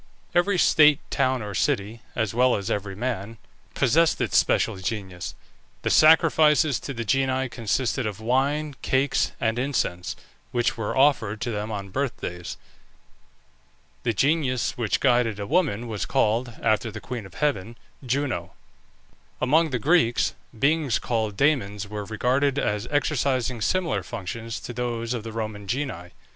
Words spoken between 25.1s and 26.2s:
of the Roman genii.